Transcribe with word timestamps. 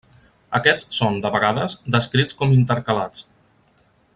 Aquests 0.59 0.97
són, 0.99 1.19
de 1.25 1.31
vegades, 1.35 1.75
descrits 1.97 2.39
com 2.41 2.57
intercalats. 2.59 3.27